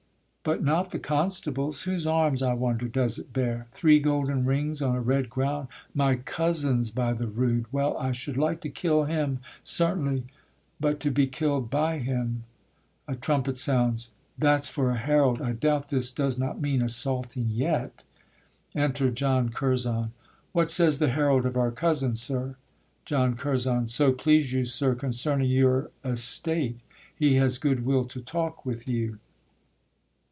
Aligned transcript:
But 0.43 0.63
not 0.63 0.89
the 0.89 0.97
constable's: 0.97 1.83
whose 1.83 2.07
arms, 2.07 2.41
I 2.41 2.53
wonder, 2.55 2.87
does 2.87 3.19
it 3.19 3.31
bear? 3.31 3.67
Three 3.73 3.99
golden 3.99 4.43
rings 4.43 4.81
On 4.81 4.95
a 4.95 4.99
red 4.99 5.29
ground; 5.29 5.67
my 5.93 6.15
cousin's 6.15 6.89
by 6.89 7.13
the 7.13 7.27
rood! 7.27 7.67
Well, 7.71 7.95
I 7.99 8.11
should 8.11 8.37
like 8.37 8.59
to 8.61 8.69
kill 8.69 9.03
him, 9.03 9.37
certainly, 9.63 10.23
But 10.79 10.99
to 11.01 11.11
be 11.11 11.27
kill'd 11.27 11.69
by 11.69 11.99
him: 11.99 12.45
[A 13.07 13.15
trumpet 13.15 13.59
sounds. 13.59 14.13
That's 14.35 14.67
for 14.67 14.89
a 14.89 14.97
herald; 14.97 15.43
I 15.43 15.51
doubt 15.51 15.89
this 15.89 16.09
does 16.09 16.39
not 16.39 16.59
mean 16.59 16.81
assaulting 16.81 17.51
yet. 17.51 18.03
Enter 18.73 19.11
John 19.11 19.49
Curzon. 19.49 20.11
What 20.53 20.71
says 20.71 20.97
the 20.97 21.09
herald 21.09 21.45
of 21.45 21.55
our 21.55 21.69
cousin, 21.71 22.15
sir? 22.15 22.55
JOHN 23.05 23.35
CURZON. 23.35 23.85
So 23.85 24.11
please 24.11 24.51
you, 24.53 24.65
sir, 24.65 24.95
concerning 24.95 25.51
your 25.51 25.91
estate, 26.03 26.79
He 27.15 27.35
has 27.35 27.59
good 27.59 27.85
will 27.85 28.05
to 28.05 28.21
talk 28.21 28.65
with 28.65 28.87
you. 28.87 29.19